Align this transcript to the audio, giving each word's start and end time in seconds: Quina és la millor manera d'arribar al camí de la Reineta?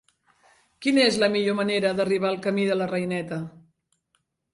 Quina 0.85 1.03
és 1.09 1.19
la 1.23 1.29
millor 1.35 1.57
manera 1.59 1.91
d'arribar 1.99 2.31
al 2.31 2.39
camí 2.47 2.65
de 2.71 2.79
la 2.79 2.87
Reineta? 2.93 3.39